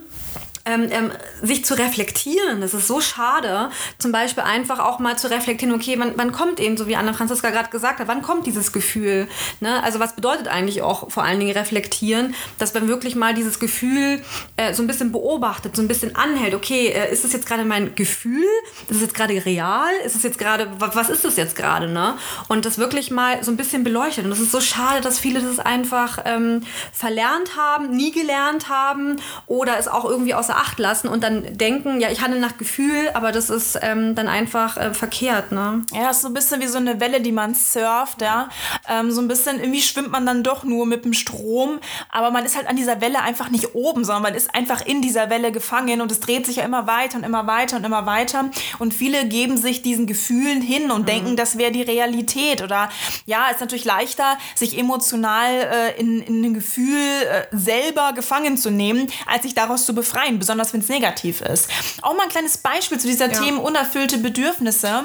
[0.64, 1.11] ähm, ähm,
[1.42, 2.61] sich zu reflektieren.
[2.61, 3.70] Das ist so schade.
[3.99, 7.12] Zum Beispiel einfach auch mal zu reflektieren, okay, wann, wann kommt eben, so wie Anna
[7.12, 9.29] Franziska gerade gesagt hat, wann kommt dieses Gefühl?
[9.61, 9.83] Ne?
[9.83, 14.23] Also was bedeutet eigentlich auch vor allen Dingen reflektieren, dass man wirklich mal dieses Gefühl
[14.57, 16.55] äh, so ein bisschen beobachtet, so ein bisschen anhält.
[16.55, 18.46] Okay, äh, ist das jetzt gerade mein Gefühl?
[18.88, 19.90] Ist es jetzt gerade real?
[20.05, 21.88] Ist es jetzt gerade, was ist das jetzt gerade?
[21.88, 22.18] Ne?
[22.49, 24.25] Und das wirklich mal so ein bisschen beleuchtet.
[24.25, 29.16] Und das ist so schade, dass viele das einfach ähm, verlernt haben, nie gelernt haben
[29.46, 33.10] oder es auch irgendwie außer Acht lassen und dann denken, ja, ich handle nach Gefühl,
[33.14, 35.52] aber das ist ähm, dann einfach äh, verkehrt.
[35.52, 35.84] Ne?
[35.92, 38.48] Ja, das ist so ein bisschen wie so eine Welle, die man surft, ja.
[38.88, 41.78] Ähm, so ein bisschen, irgendwie schwimmt man dann doch nur mit dem Strom,
[42.10, 45.02] aber man ist halt an dieser Welle einfach nicht oben, sondern man ist einfach in
[45.02, 48.06] dieser Welle gefangen und es dreht sich ja immer weiter und immer weiter und immer
[48.06, 48.50] weiter.
[48.78, 51.06] Und viele geben sich diesen Gefühlen hin und mhm.
[51.06, 52.62] denken, das wäre die Realität.
[52.62, 52.90] Oder
[53.26, 58.70] ja, ist natürlich leichter, sich emotional äh, in, in ein Gefühl äh, selber gefangen zu
[58.70, 61.68] nehmen, als sich daraus zu befreien besonders wenn es negativ ist.
[62.03, 63.40] Auch mal ein kleines Beispiel zu dieser ja.
[63.40, 65.05] Themen unerfüllte Bedürfnisse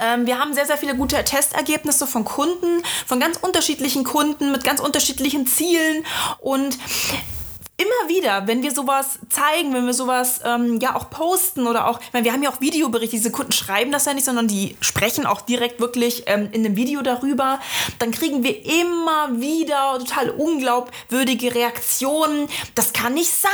[0.00, 4.64] ähm, wir haben sehr, sehr viele gute Testergebnisse von Kunden, von ganz unterschiedlichen Kunden mit
[4.64, 6.06] ganz unterschiedlichen Zielen.
[6.38, 6.78] Und
[7.80, 12.00] immer wieder, wenn wir sowas zeigen, wenn wir sowas ähm, ja auch posten oder auch,
[12.00, 14.76] ich meine, wir haben ja auch Videoberichte, diese Kunden schreiben das ja nicht, sondern die
[14.80, 17.58] sprechen auch direkt wirklich ähm, in einem Video darüber,
[17.98, 22.48] dann kriegen wir immer wieder total unglaubwürdige Reaktionen.
[22.74, 23.50] Das kann nicht sein.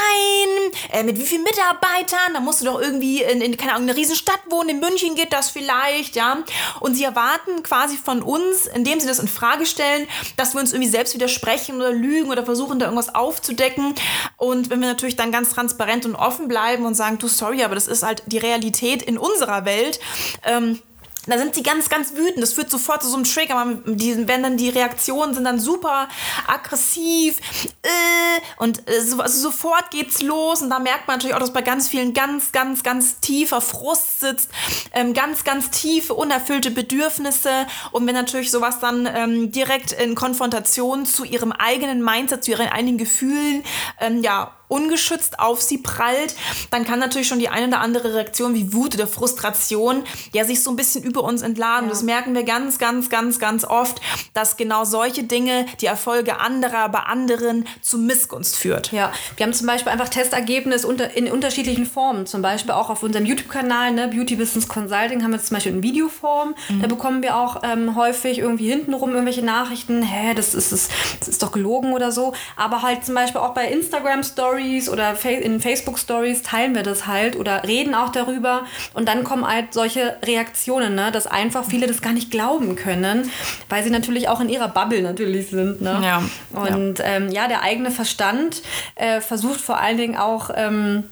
[0.92, 2.34] Äh, mit wie vielen Mitarbeitern?
[2.34, 4.70] Da musst du doch irgendwie in, in keine Ahnung, eine Riesenstadt wohnen.
[4.70, 6.38] In München geht das vielleicht, ja.
[6.80, 10.72] Und sie erwarten quasi von uns, indem sie das in Frage stellen, dass wir uns
[10.72, 13.94] irgendwie selbst widersprechen oder lügen oder versuchen, da irgendwas aufzudecken.
[14.36, 17.74] Und wenn wir natürlich dann ganz transparent und offen bleiben und sagen, du, sorry, aber
[17.74, 20.00] das ist halt die Realität in unserer Welt,
[20.44, 20.80] ähm,
[21.26, 22.42] da sind sie ganz, ganz wütend.
[22.42, 23.78] Das führt sofort zu so einem Trigger.
[23.84, 26.08] Die, wenn dann die Reaktionen sind dann super
[26.46, 27.38] aggressiv
[27.82, 30.62] äh, und äh, so, also sofort geht's los.
[30.62, 34.20] Und da merkt man natürlich auch, dass bei ganz vielen ganz, ganz, ganz tiefer Frust
[34.20, 34.50] sitzt,
[34.92, 37.66] ähm, ganz, ganz tiefe, unerfüllte Bedürfnisse.
[37.92, 42.68] Und wenn natürlich sowas dann ähm, direkt in Konfrontation zu ihrem eigenen Mindset, zu ihren
[42.68, 43.64] eigenen Gefühlen,
[44.00, 46.34] ähm, ja, ungeschützt auf sie prallt,
[46.70, 50.02] dann kann natürlich schon die eine oder andere Reaktion wie Wut oder Frustration
[50.32, 51.84] ja sich so ein bisschen über uns entladen.
[51.84, 51.90] Ja.
[51.90, 54.00] Das merken wir ganz, ganz, ganz, ganz oft,
[54.34, 58.92] dass genau solche Dinge die Erfolge anderer bei anderen zu Missgunst führt.
[58.92, 62.26] Ja, wir haben zum Beispiel einfach Testergebnis in unterschiedlichen Formen.
[62.26, 65.82] Zum Beispiel auch auf unserem YouTube-Kanal, ne, Beauty Business Consulting, haben wir zum Beispiel in
[65.82, 66.54] Videoform.
[66.68, 66.82] Mhm.
[66.82, 71.28] Da bekommen wir auch ähm, häufig irgendwie hintenrum irgendwelche Nachrichten, hä, das ist, das, das
[71.28, 72.34] ist doch gelogen oder so.
[72.56, 74.22] Aber halt zum Beispiel auch bei Instagram
[74.56, 78.64] Stories oder in Facebook Stories teilen wir das halt oder reden auch darüber
[78.94, 83.30] und dann kommen halt solche Reaktionen, ne, dass einfach viele das gar nicht glauben können,
[83.68, 85.80] weil sie natürlich auch in ihrer Bubble natürlich sind.
[85.80, 86.00] Ne?
[86.02, 86.22] Ja.
[86.52, 88.62] Und ja, ähm, ja der eigene Verstand
[88.94, 91.04] äh, versucht vor allen Dingen auch ähm,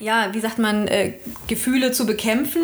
[0.00, 1.14] ja, wie sagt man, äh,
[1.48, 2.62] Gefühle zu bekämpfen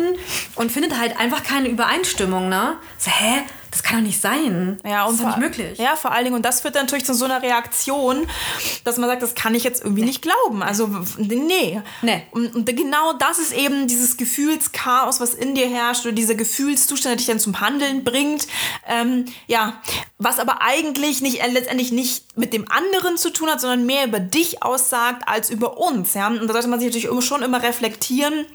[0.55, 2.75] und findet halt einfach keine Übereinstimmung, ne?
[2.97, 3.41] So, hä?
[3.75, 4.77] Das kann doch nicht sein.
[4.85, 5.77] Ja, und das ist nicht möglich.
[5.77, 8.25] Ja, vor allen Dingen, und das führt dann natürlich zu so einer Reaktion,
[8.85, 10.07] dass man sagt, das kann ich jetzt irgendwie nee.
[10.07, 10.63] nicht glauben.
[10.63, 11.81] Also, nee.
[12.01, 12.23] nee.
[12.31, 17.11] Und, und, genau das ist eben dieses Gefühlschaos, was in dir herrscht, oder dieser Gefühlszustand,
[17.11, 18.47] der dich dann zum Handeln bringt.
[18.87, 19.81] Ähm, ja,
[20.19, 24.05] was aber eigentlich nicht äh, letztendlich nicht mit dem anderen zu tun hat, sondern mehr
[24.05, 26.13] über dich aussagt als über uns.
[26.13, 26.27] Ja?
[26.27, 28.45] Und da sollte man sich natürlich schon immer reflektieren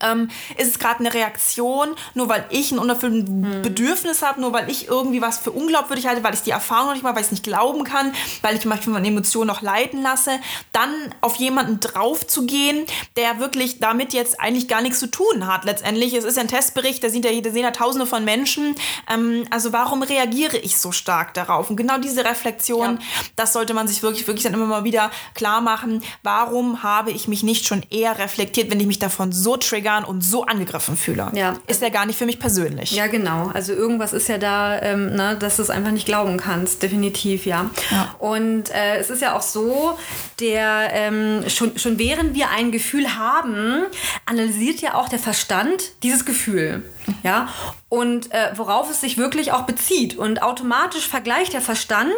[0.00, 3.62] Ähm, ist es gerade eine Reaktion, nur weil ich ein unerfülltes hm.
[3.62, 6.94] Bedürfnis habe, nur weil ich irgendwie was für unglaubwürdig halte, weil ich die Erfahrung noch
[6.94, 10.02] nicht mal, weil ich es nicht glauben kann, weil ich mich von Emotionen noch leiten
[10.02, 10.38] lasse,
[10.72, 15.46] dann auf jemanden drauf zu gehen, der wirklich damit jetzt eigentlich gar nichts zu tun
[15.46, 15.64] hat.
[15.64, 18.74] Letztendlich, es ist ja ein Testbericht, da sehen ja, da sehen ja tausende von Menschen.
[19.10, 21.70] Ähm, also warum reagiere ich so stark darauf?
[21.70, 23.06] Und genau diese Reflexion, ja.
[23.36, 26.02] das sollte man sich wirklich, wirklich dann immer mal wieder klar machen.
[26.22, 29.85] Warum habe ich mich nicht schon eher reflektiert, wenn ich mich davon so trigger?
[29.86, 31.30] Triggern und so angegriffen fühle.
[31.34, 31.56] Ja.
[31.66, 32.92] Ist ja gar nicht für mich persönlich.
[32.92, 33.50] Ja, genau.
[33.54, 36.82] Also irgendwas ist ja da, ähm, ne, dass du es einfach nicht glauben kannst.
[36.82, 37.70] Definitiv, ja.
[37.90, 38.14] ja.
[38.18, 39.96] Und äh, es ist ja auch so,
[40.40, 43.84] der ähm, schon, schon während wir ein Gefühl haben,
[44.26, 46.82] analysiert ja auch der Verstand dieses Gefühl.
[47.22, 47.48] Ja,
[47.88, 50.16] und äh, worauf es sich wirklich auch bezieht.
[50.16, 52.12] Und automatisch vergleicht der Verstand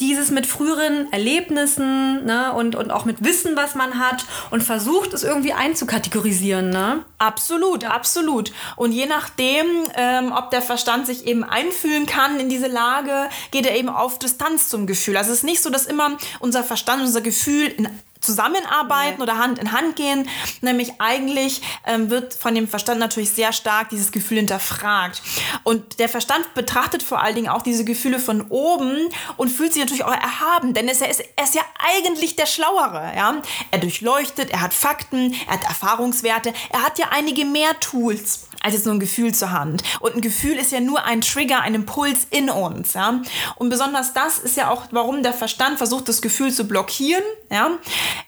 [0.00, 5.12] dieses mit früheren Erlebnissen ne, und, und auch mit Wissen, was man hat und versucht
[5.12, 6.70] es irgendwie einzukategorisieren.
[6.70, 7.04] Ne?
[7.18, 8.52] Absolut, absolut.
[8.76, 13.66] Und je nachdem, ähm, ob der Verstand sich eben einfühlen kann in diese Lage, geht
[13.66, 15.16] er eben auf Distanz zum Gefühl.
[15.16, 17.88] Also es ist nicht so, dass immer unser Verstand, unser Gefühl in
[18.20, 19.22] zusammenarbeiten nee.
[19.22, 20.28] oder Hand in Hand gehen.
[20.60, 25.22] Nämlich eigentlich ähm, wird von dem Verstand natürlich sehr stark dieses Gefühl hinterfragt.
[25.64, 29.82] Und der Verstand betrachtet vor allen Dingen auch diese Gefühle von oben und fühlt sich
[29.82, 33.12] natürlich auch erhaben, denn er ist, er ist ja eigentlich der Schlauere.
[33.16, 33.42] Ja?
[33.70, 38.74] Er durchleuchtet, er hat Fakten, er hat Erfahrungswerte, er hat ja einige mehr Tools als
[38.74, 39.82] jetzt nur ein Gefühl zur Hand.
[40.00, 42.94] Und ein Gefühl ist ja nur ein Trigger, ein Impuls in uns.
[42.94, 43.22] Ja?
[43.56, 47.70] Und besonders das ist ja auch, warum der Verstand versucht, das Gefühl zu blockieren, ja?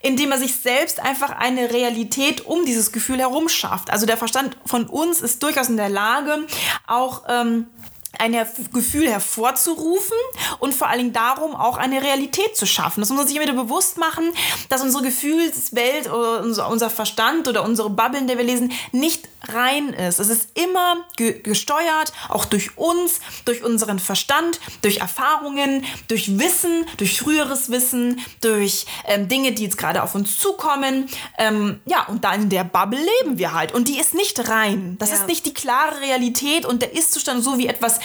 [0.00, 3.90] indem er sich selbst einfach eine Realität um dieses Gefühl herum schafft.
[3.90, 6.46] Also der Verstand von uns ist durchaus in der Lage,
[6.86, 7.22] auch...
[7.28, 7.66] Ähm,
[8.18, 8.36] ein
[8.72, 10.16] Gefühl hervorzurufen
[10.58, 13.00] und vor allen Dingen darum, auch eine Realität zu schaffen.
[13.00, 14.24] Das muss man sich immer wieder bewusst machen,
[14.68, 19.88] dass unsere Gefühlswelt oder unser, Verstand oder unsere Bubble, in der wir lesen, nicht rein
[19.92, 20.20] ist.
[20.20, 26.86] Es ist immer ge gesteuert, auch durch uns, durch unseren Verstand, durch Erfahrungen, durch Wissen,
[26.98, 31.08] durch früheres Wissen, durch ähm, Dinge, die jetzt gerade auf uns zukommen.
[31.38, 33.72] Ähm, ja, und da in der Bubble leben wir halt.
[33.72, 34.96] Und die ist nicht rein.
[34.98, 35.16] Das ja.
[35.16, 37.98] ist nicht die klare Realität und der Ist-Zustand so wie etwas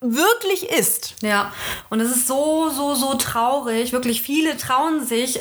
[0.00, 1.14] wirklich ist.
[1.22, 1.52] Ja,
[1.90, 3.92] und es ist so, so, so traurig.
[3.92, 5.40] Wirklich viele trauen sich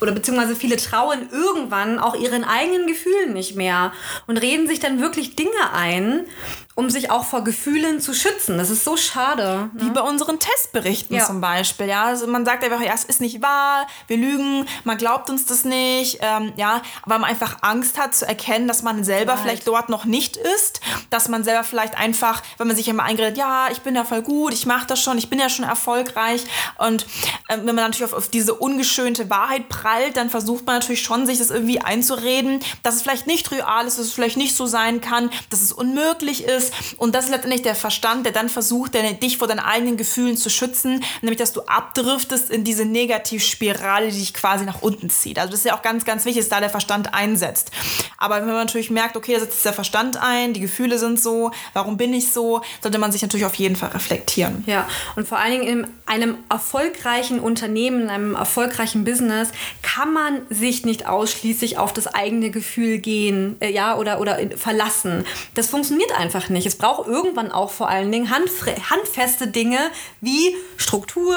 [0.00, 3.92] oder beziehungsweise viele trauen irgendwann auch ihren eigenen Gefühlen nicht mehr
[4.26, 6.26] und reden sich dann wirklich Dinge ein,
[6.74, 8.56] um sich auch vor Gefühlen zu schützen.
[8.56, 9.70] Das ist so schade.
[9.74, 9.84] Ne?
[9.84, 11.26] Wie bei unseren Testberichten ja.
[11.26, 11.86] zum Beispiel.
[11.86, 15.44] Ja, also man sagt einfach, ja, es ist nicht wahr, wir lügen, man glaubt uns
[15.44, 16.18] das nicht.
[16.22, 19.42] Ähm, ja, weil man einfach Angst hat zu erkennen, dass man selber right.
[19.42, 20.80] vielleicht dort noch nicht ist,
[21.10, 24.22] dass man selber vielleicht einfach, wenn man sich immer eingeredet, ja, ich bin ja voll
[24.22, 26.44] gut, ich mache das schon, ich bin ja schon erfolgreich.
[26.78, 27.02] Und
[27.48, 31.26] äh, wenn man natürlich auf, auf diese ungeschönte Wahrheit prallt, dann versucht man natürlich schon,
[31.26, 34.64] sich das irgendwie einzureden, dass es vielleicht nicht real ist, dass es vielleicht nicht so
[34.64, 36.72] sein kann, dass es unmöglich ist ist.
[36.98, 40.50] Und das ist letztendlich der Verstand, der dann versucht, dich vor deinen eigenen Gefühlen zu
[40.50, 45.38] schützen, nämlich dass du abdriftest in diese Negativspirale, die dich quasi nach unten zieht.
[45.38, 47.70] Also das ist ja auch ganz, ganz wichtig, dass da der Verstand einsetzt.
[48.18, 51.50] Aber wenn man natürlich merkt, okay, da setzt der Verstand ein, die Gefühle sind so,
[51.72, 54.64] warum bin ich so, sollte man sich natürlich auf jeden Fall reflektieren.
[54.66, 59.48] Ja, und vor allen Dingen in einem erfolgreichen Unternehmen, in einem erfolgreichen Business
[59.82, 65.24] kann man sich nicht ausschließlich auf das eigene Gefühl gehen, äh, ja, oder, oder verlassen.
[65.54, 66.51] Das funktioniert einfach nicht.
[66.56, 69.78] Es braucht irgendwann auch vor allen Dingen handfeste Dinge
[70.20, 71.36] wie Struktur,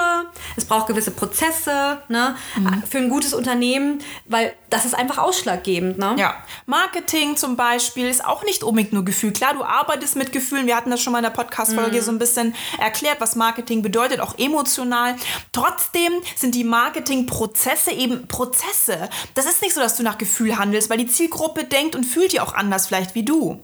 [0.56, 2.84] es braucht gewisse Prozesse ne, mhm.
[2.90, 5.98] für ein gutes Unternehmen, weil das ist einfach ausschlaggebend.
[5.98, 6.16] Ne?
[6.18, 9.32] Ja, Marketing zum Beispiel ist auch nicht unbedingt nur Gefühl.
[9.32, 10.68] Klar, du arbeitest mit Gefühlen.
[10.68, 12.02] Wir hatten das schon mal in der Podcast-Folge mhm.
[12.02, 15.16] so ein bisschen erklärt, was Marketing bedeutet, auch emotional.
[15.52, 19.10] Trotzdem sind die Marketingprozesse eben Prozesse.
[19.34, 22.34] Das ist nicht so, dass du nach Gefühl handelst, weil die Zielgruppe denkt und fühlt
[22.34, 23.64] ja auch anders vielleicht wie du.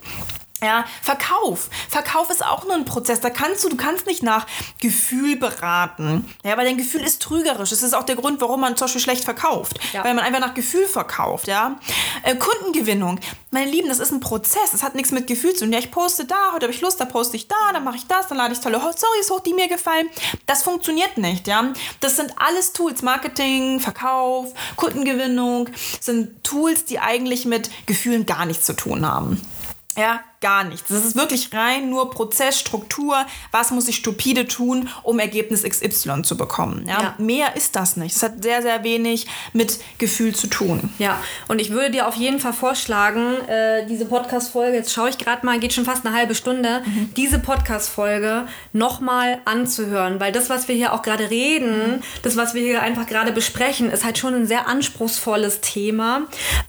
[0.64, 1.70] Ja, Verkauf.
[1.90, 3.20] Verkauf ist auch nur ein Prozess.
[3.20, 4.46] Da kannst du, du kannst nicht nach
[4.80, 6.30] Gefühl beraten.
[6.44, 7.72] Ja, weil dein Gefühl ist trügerisch.
[7.72, 9.80] Das ist auch der Grund, warum man zum Beispiel schlecht verkauft.
[9.92, 10.04] Ja.
[10.04, 11.80] Weil man einfach nach Gefühl verkauft, ja.
[12.24, 13.20] Äh, Kundengewinnung.
[13.50, 14.72] Meine Lieben, das ist ein Prozess.
[14.72, 15.74] Das hat nichts mit Gefühl zu tun.
[15.74, 18.06] Ja, ich poste da, heute habe ich Lust, da poste ich da, dann mache ich
[18.06, 20.10] das, dann lade ich tolle Stories hoch, die mir gefallen.
[20.46, 21.74] Das funktioniert nicht, ja.
[22.02, 23.02] Das sind alles Tools.
[23.02, 25.70] Marketing, Verkauf, Kundengewinnung
[26.00, 29.42] sind Tools, die eigentlich mit Gefühlen gar nichts zu tun haben.
[29.98, 30.90] Ja, gar nichts.
[30.90, 33.26] Das ist wirklich rein nur Prozess, Struktur.
[33.52, 36.86] Was muss ich stupide tun, um Ergebnis XY zu bekommen?
[36.88, 37.02] Ja?
[37.02, 37.16] Ja.
[37.18, 38.16] Mehr ist das nicht.
[38.16, 40.92] Das hat sehr, sehr wenig mit Gefühl zu tun.
[41.00, 45.18] Ja, und ich würde dir auf jeden Fall vorschlagen, äh, diese Podcast-Folge, jetzt schaue ich
[45.18, 46.82] gerade mal, geht schon fast eine halbe Stunde,
[47.16, 52.62] diese Podcast-Folge nochmal anzuhören, weil das, was wir hier auch gerade reden, das, was wir
[52.62, 56.24] hier einfach gerade besprechen, ist halt schon ein sehr anspruchsvolles Thema,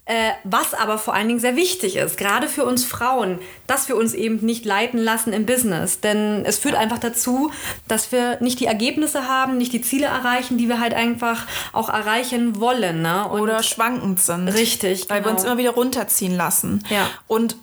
[0.05, 3.39] äh, was aber vor allen Dingen sehr wichtig ist, gerade für uns Frauen,
[3.73, 7.51] dass wir uns eben nicht leiten lassen im Business, denn es führt einfach dazu,
[7.89, 11.89] dass wir nicht die Ergebnisse haben, nicht die Ziele erreichen, die wir halt einfach auch
[11.89, 13.01] erreichen wollen.
[13.01, 13.31] Ne?
[13.31, 14.49] Oder schwankend sind.
[14.49, 15.37] Richtig, Weil wir genau.
[15.37, 16.85] uns immer wieder runterziehen lassen.
[16.91, 17.09] Ja.
[17.29, 17.57] Und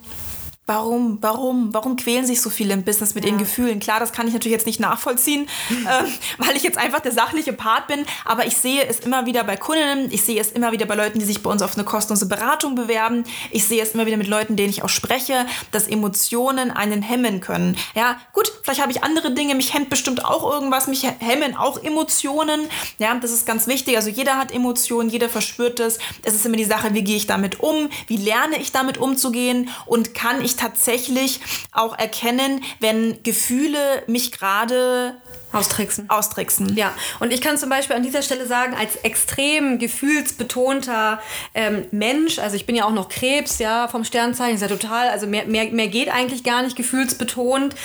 [0.70, 3.80] Warum, warum, warum quälen sich so viele im Business mit ihren Gefühlen?
[3.80, 7.54] Klar, das kann ich natürlich jetzt nicht nachvollziehen, ähm, weil ich jetzt einfach der sachliche
[7.54, 10.86] Part bin, aber ich sehe es immer wieder bei Kundinnen, ich sehe es immer wieder
[10.86, 14.06] bei Leuten, die sich bei uns auf eine kostenlose Beratung bewerben, ich sehe es immer
[14.06, 17.76] wieder mit Leuten, denen ich auch spreche, dass Emotionen einen hemmen können.
[17.96, 21.82] Ja, gut, vielleicht habe ich andere Dinge, mich hemmt bestimmt auch irgendwas, mich hemmen auch
[21.82, 22.62] Emotionen.
[23.00, 23.98] Ja, das ist ganz wichtig.
[23.98, 25.98] Also jeder hat Emotionen, jeder verspürt es.
[26.24, 29.72] Es ist immer die Sache, wie gehe ich damit um, wie lerne ich damit umzugehen
[29.88, 31.40] und kann ich tatsächlich
[31.72, 36.10] auch erkennen, wenn Gefühle mich gerade Austricksen.
[36.10, 36.76] austricksen.
[36.76, 41.20] Ja, und ich kann zum Beispiel an dieser Stelle sagen, als extrem gefühlsbetonter
[41.54, 45.10] ähm, Mensch, also ich bin ja auch noch Krebs, ja, vom Sternzeichen, ist ja total,
[45.10, 47.76] also mehr, mehr, mehr geht eigentlich gar nicht gefühlsbetont.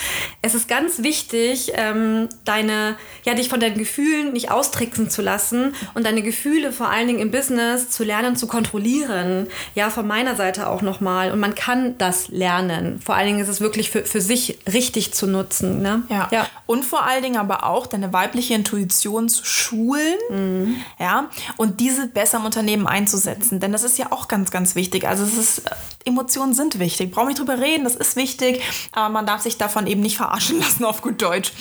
[0.41, 5.73] Es ist ganz wichtig, ähm, deine, ja, dich von deinen Gefühlen nicht austricksen zu lassen
[5.93, 9.47] und deine Gefühle vor allen Dingen im Business zu lernen, zu kontrollieren.
[9.73, 11.31] Ja, von meiner Seite auch nochmal.
[11.31, 12.99] Und man kann das lernen.
[13.03, 15.81] Vor allen Dingen ist es wirklich für, für sich richtig zu nutzen.
[15.81, 16.03] Ne?
[16.09, 16.27] Ja.
[16.31, 16.47] ja.
[16.65, 20.75] Und vor allen Dingen aber auch deine weibliche Intuition zu schulen, Mhm.
[20.99, 23.59] ja, und diese besser im Unternehmen einzusetzen.
[23.59, 25.07] Denn das ist ja auch ganz, ganz wichtig.
[25.07, 25.71] Also es ist, äh,
[26.07, 27.11] Emotionen sind wichtig.
[27.11, 30.17] Brauchen wir nicht drüber reden, das ist wichtig, aber man darf sich davon eben nicht
[30.17, 31.51] verarschen lassen, auf gut Deutsch.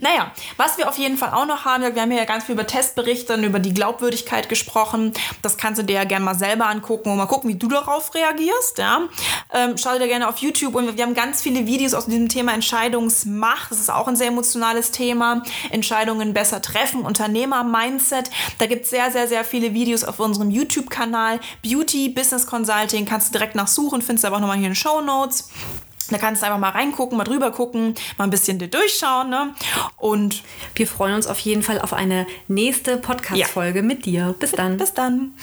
[0.00, 2.54] Naja, was wir auf jeden Fall auch noch haben, wir haben hier ja ganz viel
[2.54, 5.12] über Testberichte und über die Glaubwürdigkeit gesprochen.
[5.40, 8.14] Das kannst du dir ja gerne mal selber angucken und mal gucken, wie du darauf
[8.14, 8.78] reagierst.
[8.78, 9.02] Ja?
[9.52, 12.52] Ähm, schau dir gerne auf YouTube und wir haben ganz viele Videos aus diesem Thema
[12.52, 13.70] Entscheidungsmacht.
[13.70, 15.42] Das ist auch ein sehr emotionales Thema.
[15.70, 18.30] Entscheidungen besser treffen, Unternehmer-Mindset.
[18.58, 21.40] Da gibt es sehr, sehr, sehr viele Videos auf unserem YouTube-Kanal.
[21.62, 24.76] Beauty, Business Consulting kannst du direkt nachsuchen, findest du aber auch nochmal hier in den
[24.76, 25.50] Show Notes.
[26.10, 29.30] Da kannst du einfach mal reingucken, mal drüber gucken, mal ein bisschen dir durchschauen.
[29.30, 29.54] Ne?
[29.96, 30.42] Und
[30.74, 34.34] Wir freuen uns auf jeden Fall auf eine nächste Podcast-Folge mit dir.
[34.38, 34.76] Bis dann.
[34.76, 35.34] bis dann.